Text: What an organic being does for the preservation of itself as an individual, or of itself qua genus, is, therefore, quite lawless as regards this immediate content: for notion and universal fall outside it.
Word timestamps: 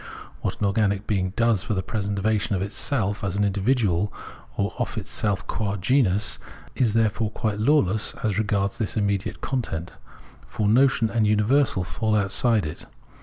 What 0.39 0.59
an 0.59 0.65
organic 0.65 1.05
being 1.05 1.29
does 1.35 1.61
for 1.61 1.75
the 1.75 1.83
preservation 1.83 2.55
of 2.55 2.63
itself 2.63 3.23
as 3.23 3.35
an 3.35 3.43
individual, 3.43 4.11
or 4.57 4.73
of 4.79 4.97
itself 4.97 5.45
qua 5.45 5.77
genus, 5.77 6.39
is, 6.73 6.95
therefore, 6.95 7.29
quite 7.29 7.59
lawless 7.59 8.15
as 8.23 8.39
regards 8.39 8.79
this 8.79 8.97
immediate 8.97 9.41
content: 9.41 9.97
for 10.47 10.67
notion 10.67 11.11
and 11.11 11.27
universal 11.27 11.83
fall 11.83 12.15
outside 12.15 12.65
it. 12.65 12.87